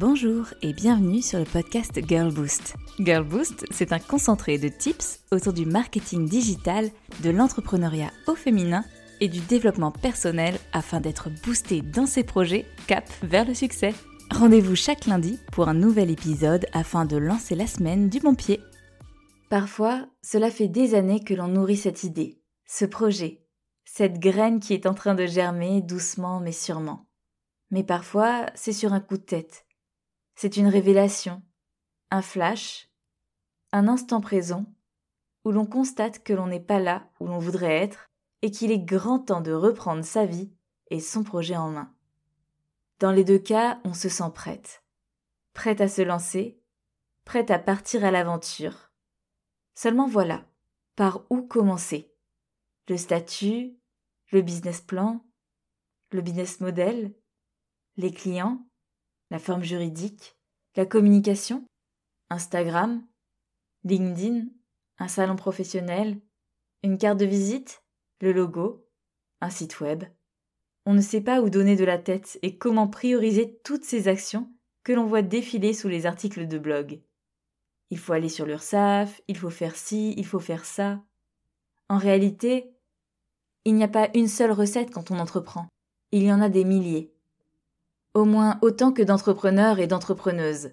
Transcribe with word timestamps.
Bonjour 0.00 0.46
et 0.62 0.72
bienvenue 0.72 1.22
sur 1.22 1.40
le 1.40 1.44
podcast 1.44 1.98
Girl 2.06 2.32
Boost. 2.32 2.76
Girl 3.00 3.24
Boost, 3.24 3.64
c'est 3.72 3.92
un 3.92 3.98
concentré 3.98 4.56
de 4.56 4.68
tips 4.68 5.24
autour 5.32 5.52
du 5.52 5.66
marketing 5.66 6.28
digital, 6.28 6.88
de 7.24 7.30
l'entrepreneuriat 7.30 8.12
au 8.28 8.36
féminin 8.36 8.84
et 9.20 9.26
du 9.26 9.40
développement 9.40 9.90
personnel 9.90 10.56
afin 10.72 11.00
d'être 11.00 11.30
boosté 11.42 11.82
dans 11.82 12.06
ses 12.06 12.22
projets 12.22 12.64
cap 12.86 13.10
vers 13.24 13.44
le 13.44 13.54
succès. 13.54 13.92
Rendez-vous 14.30 14.76
chaque 14.76 15.06
lundi 15.06 15.40
pour 15.50 15.68
un 15.68 15.74
nouvel 15.74 16.12
épisode 16.12 16.66
afin 16.72 17.04
de 17.04 17.16
lancer 17.16 17.56
la 17.56 17.66
semaine 17.66 18.08
du 18.08 18.20
bon 18.20 18.36
pied. 18.36 18.60
Parfois, 19.50 20.06
cela 20.22 20.52
fait 20.52 20.68
des 20.68 20.94
années 20.94 21.24
que 21.24 21.34
l'on 21.34 21.48
nourrit 21.48 21.76
cette 21.76 22.04
idée, 22.04 22.40
ce 22.66 22.84
projet, 22.84 23.42
cette 23.84 24.20
graine 24.20 24.60
qui 24.60 24.74
est 24.74 24.86
en 24.86 24.94
train 24.94 25.16
de 25.16 25.26
germer 25.26 25.82
doucement 25.82 26.38
mais 26.38 26.52
sûrement. 26.52 27.08
Mais 27.72 27.82
parfois, 27.82 28.46
c'est 28.54 28.72
sur 28.72 28.92
un 28.92 29.00
coup 29.00 29.16
de 29.16 29.24
tête. 29.24 29.64
C'est 30.40 30.56
une 30.56 30.68
révélation, 30.68 31.42
un 32.12 32.22
flash, 32.22 32.88
un 33.72 33.88
instant 33.88 34.20
présent, 34.20 34.66
où 35.44 35.50
l'on 35.50 35.66
constate 35.66 36.22
que 36.22 36.32
l'on 36.32 36.46
n'est 36.46 36.60
pas 36.60 36.78
là 36.78 37.10
où 37.18 37.26
l'on 37.26 37.40
voudrait 37.40 37.76
être 37.76 38.08
et 38.42 38.52
qu'il 38.52 38.70
est 38.70 38.78
grand 38.78 39.18
temps 39.18 39.40
de 39.40 39.50
reprendre 39.50 40.04
sa 40.04 40.26
vie 40.26 40.52
et 40.90 41.00
son 41.00 41.24
projet 41.24 41.56
en 41.56 41.72
main. 41.72 41.92
Dans 43.00 43.10
les 43.10 43.24
deux 43.24 43.40
cas, 43.40 43.80
on 43.82 43.94
se 43.94 44.08
sent 44.08 44.30
prête. 44.32 44.84
Prête 45.54 45.80
à 45.80 45.88
se 45.88 46.02
lancer, 46.02 46.62
prête 47.24 47.50
à 47.50 47.58
partir 47.58 48.04
à 48.04 48.12
l'aventure. 48.12 48.92
Seulement 49.74 50.06
voilà, 50.06 50.46
par 50.94 51.26
où 51.30 51.42
commencer? 51.42 52.14
Le 52.88 52.96
statut, 52.96 53.76
le 54.30 54.42
business 54.42 54.82
plan, 54.82 55.26
le 56.12 56.20
business 56.20 56.60
model, 56.60 57.12
les 57.96 58.12
clients, 58.12 58.64
la 59.30 59.38
forme 59.38 59.62
juridique, 59.62 60.37
la 60.78 60.86
communication, 60.86 61.66
Instagram, 62.30 63.04
LinkedIn, 63.82 64.44
un 64.98 65.08
salon 65.08 65.34
professionnel, 65.34 66.20
une 66.84 66.98
carte 66.98 67.18
de 67.18 67.26
visite, 67.26 67.82
le 68.20 68.30
logo, 68.30 68.86
un 69.40 69.50
site 69.50 69.80
web. 69.80 70.04
On 70.86 70.94
ne 70.94 71.00
sait 71.00 71.20
pas 71.20 71.40
où 71.40 71.50
donner 71.50 71.74
de 71.74 71.84
la 71.84 71.98
tête 71.98 72.38
et 72.42 72.58
comment 72.58 72.86
prioriser 72.86 73.58
toutes 73.64 73.82
ces 73.82 74.06
actions 74.06 74.52
que 74.84 74.92
l'on 74.92 75.04
voit 75.04 75.22
défiler 75.22 75.72
sous 75.72 75.88
les 75.88 76.06
articles 76.06 76.46
de 76.46 76.58
blog. 76.58 77.02
Il 77.90 77.98
faut 77.98 78.12
aller 78.12 78.28
sur 78.28 78.46
l'URSAF, 78.46 79.20
il 79.26 79.36
faut 79.36 79.50
faire 79.50 79.74
ci, 79.74 80.14
il 80.16 80.26
faut 80.26 80.38
faire 80.38 80.64
ça. 80.64 81.02
En 81.88 81.98
réalité, 81.98 82.72
il 83.64 83.74
n'y 83.74 83.82
a 83.82 83.88
pas 83.88 84.10
une 84.14 84.28
seule 84.28 84.52
recette 84.52 84.92
quand 84.92 85.10
on 85.10 85.18
entreprend. 85.18 85.66
Il 86.12 86.22
y 86.22 86.32
en 86.32 86.40
a 86.40 86.48
des 86.48 86.64
milliers 86.64 87.17
au 88.18 88.24
moins 88.24 88.58
autant 88.62 88.92
que 88.92 89.02
d'entrepreneurs 89.02 89.78
et 89.78 89.86
d'entrepreneuses. 89.86 90.72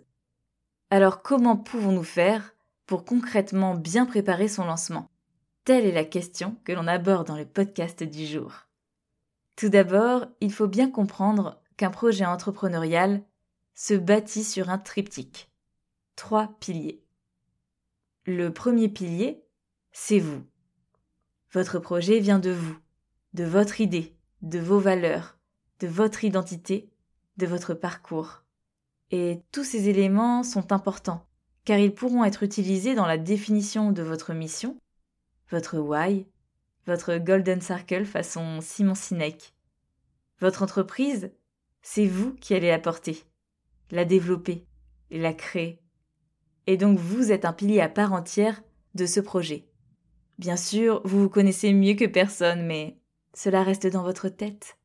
Alors 0.90 1.22
comment 1.22 1.56
pouvons-nous 1.56 2.04
faire 2.04 2.56
pour 2.88 3.06
concrètement 3.06 3.76
bien 3.76 4.06
préparer 4.06 4.48
son 4.48 4.66
lancement? 4.66 5.12
Telle 5.64 5.86
est 5.86 5.92
la 5.92 6.06
question 6.06 6.58
que 6.64 6.72
l'on 6.72 6.88
aborde 6.88 7.28
dans 7.28 7.38
le 7.38 7.46
podcast 7.46 8.02
du 8.04 8.26
jour. 8.26 8.68
Tout 9.56 9.70
d'abord, 9.70 10.26
il 10.42 10.52
faut 10.52 10.68
bien 10.68 10.90
comprendre 10.90 11.62
qu'un 11.78 11.92
projet 11.92 12.26
entrepreneurial 12.26 13.24
se 13.76 13.94
bâtit 13.94 14.44
sur 14.44 14.70
un 14.70 14.80
triptyque. 14.80 15.52
Trois 16.16 16.56
piliers. 16.60 17.04
Le 18.26 18.52
premier 18.52 18.90
pilier, 18.90 19.44
c'est 19.92 20.20
vous. 20.20 20.44
Votre 21.54 21.78
projet 21.78 22.20
vient 22.20 22.40
de 22.40 22.52
vous, 22.52 22.78
de 23.34 23.44
votre 23.44 23.82
idée, 23.82 24.16
de 24.42 24.60
vos 24.60 24.80
valeurs, 24.80 25.38
de 25.80 25.88
votre 25.88 26.24
identité 26.24 26.90
de 27.38 27.46
votre 27.46 27.74
parcours. 27.74 28.44
Et 29.12 29.42
tous 29.52 29.64
ces 29.64 29.90
éléments 29.90 30.44
sont 30.44 30.72
importants, 30.72 31.26
car 31.64 31.78
ils 31.78 31.94
pourront 31.94 32.24
être 32.24 32.44
utilisés 32.44 32.96
dans 32.96 33.06
la 33.06 33.18
définition 33.18 33.92
de 33.92 34.02
votre 34.02 34.34
mission, 34.34 34.78
votre 35.50 35.78
why, 35.78 36.28
votre 36.88 37.18
golden 37.18 37.62
circle 37.62 38.06
façon 38.06 38.60
Simon 38.62 38.96
Sinek. 38.96 39.54
Votre 40.40 40.64
entreprise, 40.64 41.32
c'est 41.82 42.08
vous 42.08 42.34
qui 42.34 42.54
allez 42.54 42.70
la 42.70 42.80
porter, 42.80 43.24
la 43.92 44.06
développer 44.06 44.66
et 45.12 45.20
la 45.20 45.34
créer. 45.34 45.82
Et 46.68 46.78
donc 46.78 46.98
vous 46.98 47.32
êtes 47.32 47.46
un 47.46 47.54
pilier 47.54 47.82
à 47.82 47.90
part 47.90 48.14
entière 48.14 48.62
de 48.96 49.06
ce 49.06 49.20
projet. 49.20 49.68
Bien 50.38 50.58
sûr, 50.58 51.02
vous 51.06 51.22
vous 51.22 51.30
connaissez 51.30 51.74
mieux 51.74 51.94
que 51.94 52.06
personne, 52.06 52.66
mais 52.66 52.98
cela 53.34 53.64
reste 53.64 53.88
dans 53.88 54.04
votre 54.04 54.30
tête. 54.30 54.78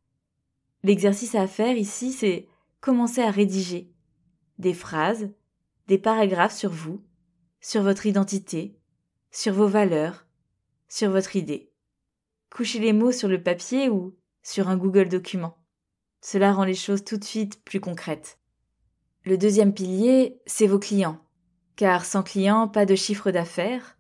L'exercice 0.83 1.35
à 1.35 1.47
faire 1.47 1.77
ici, 1.77 2.13
c'est 2.13 2.49
commencer 2.81 3.21
à 3.21 3.31
rédiger 3.31 3.93
des 4.59 4.75
phrases, 4.75 5.29
des 5.89 5.99
paragraphes 5.99 6.57
sur 6.57 6.71
vous, 6.71 7.03
sur 7.61 7.83
votre 7.83 8.07
identité, 8.07 8.79
sur 9.31 9.53
vos 9.53 9.67
valeurs, 9.67 10.27
sur 10.89 11.11
votre 11.11 11.37
idée. 11.37 11.71
Couchez 12.51 12.79
les 12.79 12.93
mots 12.93 13.13
sur 13.13 13.29
le 13.29 13.43
papier 13.43 13.89
ou 13.89 14.17
sur 14.43 14.69
un 14.69 14.77
Google 14.77 15.09
document. 15.09 15.59
Cela 16.23 16.53
rend 16.53 16.65
les 16.65 16.75
choses 16.75 17.05
tout 17.05 17.17
de 17.17 17.25
suite 17.25 17.63
plus 17.65 17.81
concrètes. 17.81 18.39
Le 19.25 19.37
deuxième 19.37 19.75
pilier, 19.75 20.41
c'est 20.47 20.67
vos 20.67 20.79
clients. 20.79 21.21
Car 21.77 22.05
sans 22.05 22.23
clients, 22.23 22.69
pas 22.69 22.87
de 22.87 22.95
chiffre 22.95 23.31
d'affaires, 23.31 23.99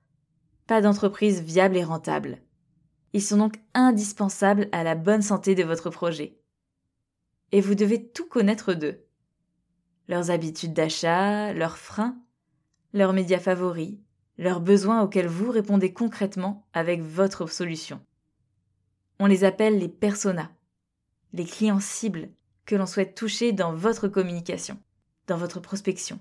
pas 0.66 0.80
d'entreprise 0.80 1.42
viable 1.42 1.76
et 1.76 1.84
rentable. 1.84 2.38
Ils 3.12 3.22
sont 3.22 3.36
donc 3.36 3.54
indispensables 3.74 4.68
à 4.72 4.82
la 4.82 4.94
bonne 4.94 5.22
santé 5.22 5.54
de 5.54 5.64
votre 5.64 5.90
projet 5.90 6.39
et 7.52 7.60
vous 7.60 7.74
devez 7.74 8.08
tout 8.08 8.26
connaître 8.26 8.74
d'eux. 8.74 9.04
Leurs 10.08 10.30
habitudes 10.30 10.72
d'achat, 10.72 11.52
leurs 11.52 11.78
freins, 11.78 12.18
leurs 12.92 13.12
médias 13.12 13.38
favoris, 13.38 13.98
leurs 14.38 14.60
besoins 14.60 15.02
auxquels 15.02 15.28
vous 15.28 15.50
répondez 15.50 15.92
concrètement 15.92 16.66
avec 16.72 17.02
votre 17.02 17.46
solution. 17.46 18.00
On 19.18 19.26
les 19.26 19.44
appelle 19.44 19.78
les 19.78 19.88
personas, 19.88 20.50
les 21.32 21.44
clients 21.44 21.80
cibles 21.80 22.30
que 22.64 22.74
l'on 22.74 22.86
souhaite 22.86 23.14
toucher 23.14 23.52
dans 23.52 23.74
votre 23.74 24.08
communication, 24.08 24.78
dans 25.26 25.36
votre 25.36 25.60
prospection. 25.60 26.18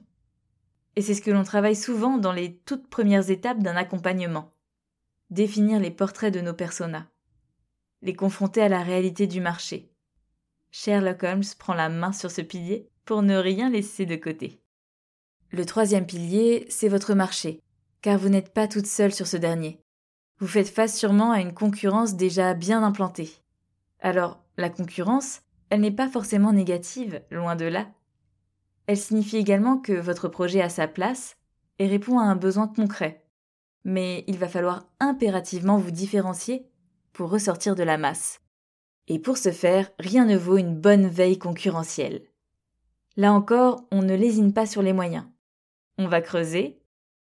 Et 0.96 1.02
c'est 1.02 1.14
ce 1.14 1.22
que 1.22 1.32
l'on 1.32 1.44
travaille 1.44 1.76
souvent 1.76 2.18
dans 2.18 2.34
les 2.34 2.58
toutes 2.66 2.90
premières 2.90 3.30
étapes 3.30 3.60
d'un 3.60 3.76
accompagnement. 3.76 4.54
Définir 5.30 5.80
les 5.80 5.92
portraits 5.92 6.34
de 6.34 6.42
nos 6.42 6.54
personas, 6.54 7.08
les 8.02 8.16
confronter 8.16 8.62
à 8.62 8.70
la 8.70 8.84
réalité 8.84 9.28
du 9.28 9.40
marché, 9.42 9.92
Sherlock 10.72 11.24
Holmes 11.24 11.44
prend 11.58 11.74
la 11.74 11.90
main 11.90 12.12
sur 12.12 12.32
ce 12.32 12.42
pilier 12.42 12.90
pour 13.06 13.22
ne 13.22 13.36
rien 13.36 13.70
laisser 13.70 14.06
de 14.06 14.16
côté. 14.16 14.62
Le 15.52 15.66
troisième 15.66 16.06
pilier, 16.06 16.66
c'est 16.70 16.90
votre 16.90 17.16
marché, 17.16 17.64
car 18.02 18.20
vous 18.20 18.30
n'êtes 18.30 18.54
pas 18.54 18.68
toute 18.68 18.86
seule 18.86 19.14
sur 19.14 19.26
ce 19.26 19.38
dernier. 19.38 19.82
Vous 20.38 20.48
faites 20.48 20.70
face 20.70 20.98
sûrement 20.98 21.32
à 21.32 21.42
une 21.42 21.54
concurrence 21.54 22.16
déjà 22.16 22.54
bien 22.54 22.84
implantée. 22.84 23.32
Alors, 24.00 24.44
la 24.58 24.70
concurrence, 24.70 25.42
elle 25.70 25.82
n'est 25.82 25.92
pas 25.92 26.08
forcément 26.08 26.54
négative, 26.54 27.22
loin 27.32 27.56
de 27.56 27.66
là. 27.66 27.88
Elle 28.86 28.98
signifie 28.98 29.38
également 29.38 29.78
que 29.78 29.94
votre 29.94 30.28
projet 30.28 30.62
a 30.62 30.70
sa 30.70 30.88
place 30.88 31.36
et 31.80 31.88
répond 31.88 32.20
à 32.20 32.24
un 32.24 32.36
besoin 32.36 32.68
concret. 32.68 33.26
Mais 33.84 34.24
il 34.28 34.38
va 34.38 34.48
falloir 34.48 34.86
impérativement 35.00 35.78
vous 35.78 35.92
différencier 35.92 36.70
pour 37.12 37.30
ressortir 37.30 37.76
de 37.76 37.84
la 37.84 37.98
masse. 37.98 38.40
Et 39.10 39.20
pour 39.20 39.38
ce 39.38 39.52
faire, 39.52 39.92
rien 40.00 40.26
ne 40.26 40.38
vaut 40.38 40.58
une 40.58 40.76
bonne 40.76 41.08
veille 41.08 41.40
concurrentielle. 41.40 42.24
Là 43.18 43.34
encore, 43.34 43.84
on 43.92 44.04
ne 44.04 44.16
lésine 44.16 44.54
pas 44.54 44.68
sur 44.68 44.82
les 44.82 44.94
moyens. 44.94 45.26
On 45.98 46.08
va 46.08 46.22
creuser, 46.22 46.80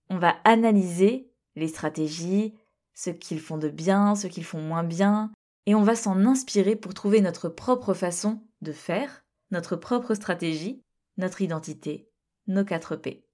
on 0.10 0.18
va 0.18 0.38
analyser 0.46 1.30
les 1.56 1.68
stratégies, 1.68 2.56
ce 2.96 3.10
qu'ils 3.10 3.42
font 3.42 3.58
de 3.58 3.70
bien, 3.70 4.16
ce 4.16 4.28
qu'ils 4.28 4.46
font 4.46 4.62
moins 4.62 4.84
bien, 4.84 5.32
et 5.66 5.76
on 5.76 5.84
va 5.84 5.96
s'en 5.96 6.26
inspirer 6.26 6.76
pour 6.76 6.94
trouver 6.94 7.22
notre 7.22 7.50
propre 7.50 7.94
façon 7.94 8.42
de 8.62 8.72
faire, 8.72 9.24
notre 9.52 9.76
propre 9.76 10.14
stratégie, 10.14 10.82
notre 11.18 11.42
identité, 11.42 12.10
nos 12.48 12.66
4 12.66 12.96
P. 12.96 13.26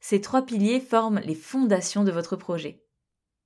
Ces 0.00 0.20
trois 0.20 0.42
piliers 0.42 0.80
forment 0.80 1.20
les 1.20 1.36
fondations 1.36 2.04
de 2.04 2.10
votre 2.10 2.36
projet. 2.36 2.84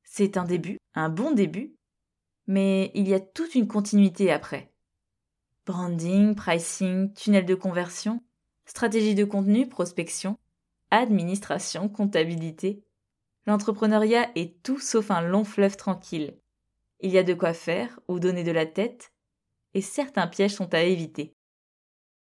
C'est 0.02 0.36
un 0.38 0.44
début, 0.44 0.78
un 0.94 1.10
bon 1.10 1.32
début, 1.32 1.75
mais 2.46 2.90
il 2.94 3.08
y 3.08 3.14
a 3.14 3.20
toute 3.20 3.54
une 3.54 3.68
continuité 3.68 4.30
après. 4.30 4.72
Branding, 5.66 6.34
pricing, 6.34 7.12
tunnel 7.12 7.44
de 7.44 7.54
conversion, 7.54 8.22
stratégie 8.66 9.14
de 9.14 9.24
contenu, 9.24 9.68
prospection, 9.68 10.38
administration, 10.90 11.88
comptabilité. 11.88 12.84
L'entrepreneuriat 13.46 14.30
est 14.36 14.62
tout 14.62 14.78
sauf 14.78 15.10
un 15.10 15.22
long 15.22 15.44
fleuve 15.44 15.76
tranquille. 15.76 16.38
Il 17.00 17.10
y 17.10 17.18
a 17.18 17.24
de 17.24 17.34
quoi 17.34 17.52
faire 17.52 17.98
ou 18.08 18.18
donner 18.20 18.44
de 18.44 18.52
la 18.52 18.66
tête, 18.66 19.12
et 19.74 19.80
certains 19.80 20.26
pièges 20.26 20.54
sont 20.54 20.72
à 20.72 20.82
éviter. 20.82 21.34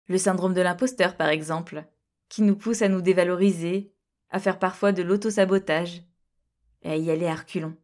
Le 0.08 0.18
syndrome 0.18 0.54
de 0.54 0.62
l'imposteur, 0.62 1.18
par 1.18 1.30
exemple, 1.30 1.86
qui 2.30 2.42
nous 2.42 2.56
pousse 2.56 2.82
à 2.82 2.90
nous 2.90 3.02
dévaloriser, 3.02 3.92
à 4.30 4.40
faire 4.40 4.60
parfois 4.60 4.92
de 4.92 5.04
l'autosabotage, 5.04 6.04
et 6.82 6.92
à 6.92 6.98
y 6.98 7.12
aller 7.12 7.28
à 7.28 7.36
reculons 7.36 7.78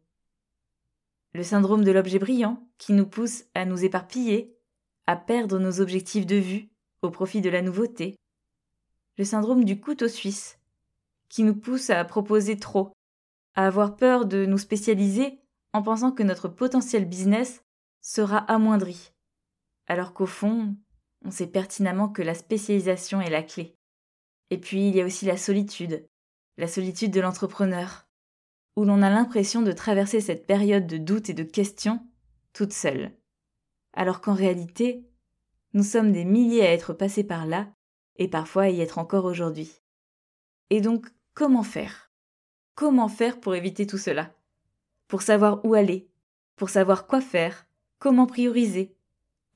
le 1.32 1.42
syndrome 1.42 1.84
de 1.84 1.92
l'objet 1.92 2.18
brillant 2.18 2.66
qui 2.78 2.92
nous 2.92 3.06
pousse 3.06 3.44
à 3.54 3.64
nous 3.64 3.84
éparpiller, 3.84 4.56
à 5.06 5.16
perdre 5.16 5.58
nos 5.58 5.80
objectifs 5.80 6.26
de 6.26 6.36
vue 6.36 6.70
au 7.02 7.10
profit 7.10 7.40
de 7.40 7.50
la 7.50 7.62
nouveauté, 7.62 8.16
le 9.16 9.24
syndrome 9.24 9.64
du 9.64 9.80
couteau 9.80 10.08
suisse, 10.08 10.58
qui 11.28 11.42
nous 11.42 11.54
pousse 11.54 11.90
à 11.90 12.04
proposer 12.04 12.56
trop, 12.58 12.92
à 13.54 13.66
avoir 13.66 13.96
peur 13.96 14.26
de 14.26 14.46
nous 14.46 14.58
spécialiser 14.58 15.40
en 15.72 15.82
pensant 15.82 16.12
que 16.12 16.22
notre 16.22 16.48
potentiel 16.48 17.04
business 17.04 17.62
sera 18.00 18.38
amoindri, 18.38 19.12
alors 19.86 20.14
qu'au 20.14 20.26
fond, 20.26 20.74
on 21.24 21.30
sait 21.30 21.46
pertinemment 21.46 22.08
que 22.08 22.22
la 22.22 22.34
spécialisation 22.34 23.20
est 23.20 23.30
la 23.30 23.42
clé. 23.42 23.76
Et 24.50 24.58
puis 24.58 24.88
il 24.88 24.96
y 24.96 25.00
a 25.00 25.04
aussi 25.04 25.26
la 25.26 25.36
solitude, 25.36 26.06
la 26.56 26.66
solitude 26.66 27.12
de 27.12 27.20
l'entrepreneur, 27.20 28.08
où 28.80 28.86
l'on 28.86 29.02
a 29.02 29.10
l'impression 29.10 29.60
de 29.60 29.72
traverser 29.72 30.22
cette 30.22 30.46
période 30.46 30.86
de 30.86 30.96
doute 30.96 31.28
et 31.28 31.34
de 31.34 31.42
questions 31.42 32.00
toute 32.54 32.72
seule. 32.72 33.12
Alors 33.92 34.22
qu'en 34.22 34.32
réalité, 34.32 35.06
nous 35.74 35.82
sommes 35.82 36.12
des 36.12 36.24
milliers 36.24 36.62
à 36.62 36.72
être 36.72 36.94
passés 36.94 37.22
par 37.22 37.44
là, 37.44 37.68
et 38.16 38.26
parfois 38.26 38.62
à 38.62 38.68
y 38.70 38.80
être 38.80 38.96
encore 38.96 39.26
aujourd'hui. 39.26 39.70
Et 40.70 40.80
donc, 40.80 41.08
comment 41.34 41.62
faire? 41.62 42.10
Comment 42.74 43.08
faire 43.08 43.38
pour 43.38 43.54
éviter 43.54 43.86
tout 43.86 43.98
cela? 43.98 44.32
Pour 45.08 45.20
savoir 45.20 45.62
où 45.62 45.74
aller, 45.74 46.08
pour 46.56 46.70
savoir 46.70 47.06
quoi 47.06 47.20
faire, 47.20 47.66
comment 47.98 48.26
prioriser, 48.26 48.96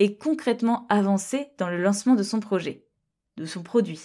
et 0.00 0.18
concrètement 0.18 0.86
avancer 0.90 1.48
dans 1.56 1.70
le 1.70 1.82
lancement 1.82 2.14
de 2.14 2.22
son 2.22 2.40
projet, 2.40 2.84
de 3.38 3.46
son 3.46 3.62
produit? 3.62 4.02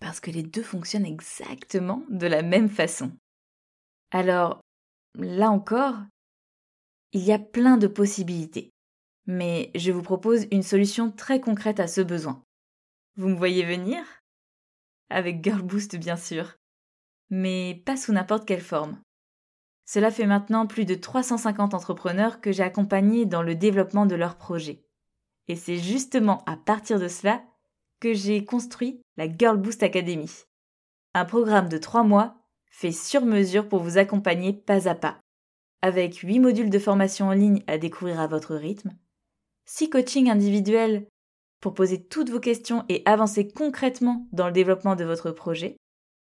Parce 0.00 0.20
que 0.20 0.30
les 0.30 0.42
deux 0.42 0.62
fonctionnent 0.62 1.04
exactement 1.04 2.02
de 2.08 2.26
la 2.26 2.40
même 2.40 2.70
façon. 2.70 3.12
Alors, 4.10 4.60
là 5.14 5.50
encore, 5.50 5.96
il 7.12 7.22
y 7.22 7.32
a 7.32 7.38
plein 7.38 7.76
de 7.76 7.86
possibilités. 7.86 8.70
Mais 9.26 9.70
je 9.74 9.92
vous 9.92 10.02
propose 10.02 10.46
une 10.50 10.62
solution 10.62 11.10
très 11.10 11.40
concrète 11.40 11.80
à 11.80 11.86
ce 11.86 12.00
besoin. 12.00 12.42
Vous 13.16 13.28
me 13.28 13.36
voyez 13.36 13.64
venir? 13.64 14.02
Avec 15.10 15.44
Girl 15.44 15.62
Boost 15.62 15.96
bien 15.96 16.16
sûr. 16.16 16.56
Mais 17.30 17.82
pas 17.84 17.96
sous 17.96 18.12
n'importe 18.12 18.46
quelle 18.46 18.62
forme. 18.62 19.00
Cela 19.84 20.10
fait 20.10 20.26
maintenant 20.26 20.66
plus 20.66 20.84
de 20.84 20.94
350 20.94 21.74
entrepreneurs 21.74 22.40
que 22.40 22.52
j'ai 22.52 22.62
accompagnés 22.62 23.26
dans 23.26 23.42
le 23.42 23.54
développement 23.54 24.06
de 24.06 24.14
leurs 24.14 24.36
projets. 24.36 24.84
Et 25.48 25.56
c'est 25.56 25.78
justement 25.78 26.44
à 26.44 26.56
partir 26.56 27.00
de 27.00 27.08
cela 27.08 27.42
que 28.00 28.14
j'ai 28.14 28.44
construit 28.44 29.00
la 29.16 29.34
Girl 29.34 29.56
Boost 29.56 29.82
Academy. 29.82 30.30
Un 31.14 31.24
programme 31.24 31.68
de 31.68 31.78
trois 31.78 32.04
mois 32.04 32.37
fait 32.70 32.92
sur 32.92 33.24
mesure 33.24 33.68
pour 33.68 33.80
vous 33.80 33.98
accompagner 33.98 34.52
pas 34.52 34.88
à 34.88 34.94
pas. 34.94 35.18
Avec 35.82 36.16
8 36.16 36.40
modules 36.40 36.70
de 36.70 36.78
formation 36.78 37.28
en 37.28 37.32
ligne 37.32 37.62
à 37.66 37.78
découvrir 37.78 38.20
à 38.20 38.26
votre 38.26 38.54
rythme, 38.54 38.96
6 39.66 39.90
coachings 39.90 40.30
individuels 40.30 41.06
pour 41.60 41.74
poser 41.74 42.02
toutes 42.02 42.30
vos 42.30 42.40
questions 42.40 42.84
et 42.88 43.02
avancer 43.04 43.48
concrètement 43.48 44.26
dans 44.32 44.46
le 44.46 44.52
développement 44.52 44.96
de 44.96 45.04
votre 45.04 45.30
projet, 45.30 45.76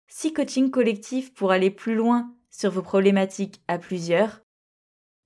6 0.07 0.34
coachings 0.34 0.72
collectifs 0.72 1.34
pour 1.34 1.51
aller 1.51 1.72
plus 1.72 1.95
loin 1.95 2.34
sur 2.50 2.72
vos 2.72 2.81
problématiques 2.81 3.62
à 3.68 3.78
plusieurs, 3.78 4.42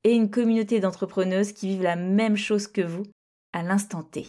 et 0.04 0.14
une 0.14 0.32
communauté 0.32 0.80
d'entrepreneuses 0.80 1.52
qui 1.52 1.68
vivent 1.68 1.84
la 1.84 1.96
même 1.96 2.38
chose 2.38 2.68
que 2.68 2.82
vous 2.82 3.04
à 3.54 3.64
l'instant 3.64 4.04
T. 4.04 4.26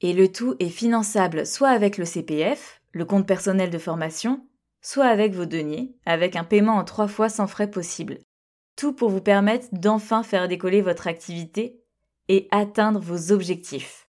Et 0.00 0.12
le 0.12 0.30
tout 0.30 0.56
est 0.58 0.68
finançable 0.68 1.46
soit 1.46 1.68
avec 1.68 1.98
le 1.98 2.04
CPF, 2.04 2.80
le 2.92 3.04
compte 3.04 3.26
personnel 3.26 3.70
de 3.70 3.78
formation, 3.78 4.46
soit 4.84 5.06
avec 5.06 5.32
vos 5.32 5.46
deniers, 5.46 5.96
avec 6.04 6.36
un 6.36 6.44
paiement 6.44 6.76
en 6.76 6.84
trois 6.84 7.08
fois 7.08 7.30
sans 7.30 7.46
frais 7.46 7.70
possible. 7.70 8.18
Tout 8.76 8.92
pour 8.92 9.08
vous 9.08 9.22
permettre 9.22 9.68
d'enfin 9.72 10.22
faire 10.22 10.46
décoller 10.46 10.82
votre 10.82 11.06
activité 11.06 11.82
et 12.28 12.48
atteindre 12.50 13.00
vos 13.00 13.32
objectifs. 13.32 14.06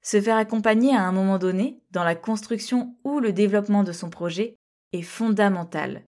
Se 0.00 0.20
faire 0.20 0.38
accompagner 0.38 0.96
à 0.96 1.02
un 1.02 1.12
moment 1.12 1.38
donné 1.38 1.82
dans 1.90 2.04
la 2.04 2.14
construction 2.14 2.96
ou 3.04 3.20
le 3.20 3.32
développement 3.32 3.84
de 3.84 3.92
son 3.92 4.08
projet 4.08 4.56
est 4.92 5.02
fondamental. 5.02 6.02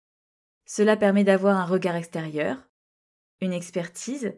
Cela 0.64 0.96
permet 0.96 1.24
d'avoir 1.24 1.58
un 1.58 1.66
regard 1.66 1.96
extérieur, 1.96 2.56
une 3.40 3.52
expertise, 3.52 4.32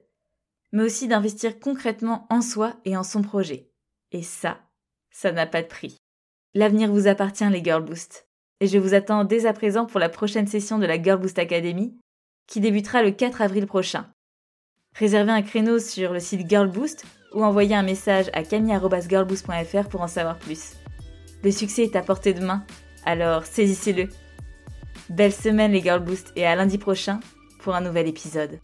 mais 0.73 0.85
aussi 0.85 1.06
d'investir 1.06 1.61
concrètement 1.61 2.26
en 2.31 2.41
soi 2.41 2.81
et 2.87 2.96
en 2.96 3.05
son 3.05 3.20
projet. 3.20 3.70
Et 4.11 4.23
ça, 4.23 4.58
ça 5.11 5.32
n'a 5.32 5.46
pas 5.46 5.62
de 5.62 5.69
prix. 5.69 5.99
L'avenir 6.55 6.91
vous 6.91 7.08
appartient 7.08 7.49
les 7.50 7.62
Girl 7.62 7.85
Boost. 7.85 8.26
Et 8.64 8.66
je 8.66 8.78
vous 8.78 8.94
attends 8.94 9.25
dès 9.25 9.44
à 9.44 9.52
présent 9.52 9.84
pour 9.84 10.00
la 10.00 10.08
prochaine 10.08 10.46
session 10.46 10.78
de 10.78 10.87
la 10.87 10.96
Girl 10.96 11.20
Boost 11.20 11.38
Academy, 11.38 11.99
qui 12.46 12.61
débutera 12.61 13.02
le 13.02 13.11
4 13.11 13.43
avril 13.43 13.66
prochain. 13.66 14.06
Réservez 14.94 15.32
un 15.32 15.43
créneau 15.43 15.78
sur 15.78 16.14
le 16.14 16.19
site 16.19 16.49
Girl 16.49 16.70
Boost 16.70 17.05
ou 17.34 17.44
envoyez 17.44 17.75
un 17.75 17.82
message 17.82 18.31
à 18.32 18.43
camille.girlboost.fr 18.43 19.88
pour 19.90 20.00
en 20.00 20.08
savoir 20.08 20.38
plus. 20.38 20.76
Le 21.43 21.50
succès 21.50 21.82
est 21.82 21.94
à 21.94 22.00
portée 22.00 22.32
de 22.32 22.43
main, 22.43 22.64
alors 23.05 23.44
saisissez-le. 23.44 24.08
Belle 25.10 25.34
semaine 25.34 25.72
les 25.72 25.82
Girl 25.82 26.02
Boost 26.02 26.32
et 26.34 26.46
à 26.46 26.56
lundi 26.56 26.78
prochain 26.78 27.20
pour 27.58 27.75
un 27.75 27.82
nouvel 27.82 28.08
épisode. 28.08 28.60